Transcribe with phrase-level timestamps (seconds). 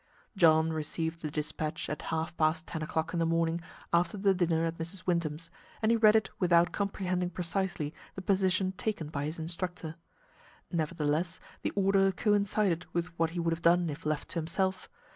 [0.35, 3.61] John received the dispatch at half past ten o'clock in the morning
[3.93, 5.05] after the dinner at Mrs.
[5.05, 9.93] Wyndham's, and he read it without comprehending precisely the position taken by his instructor.
[10.71, 14.89] Nevertheless, the order coincided with what he would have done if left to himself.